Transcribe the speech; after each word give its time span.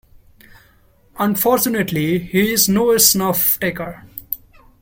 Unfortunately 1.19 2.17
he 2.17 2.51
is 2.53 2.67
no 2.67 2.97
snuff-taker. 2.97 4.03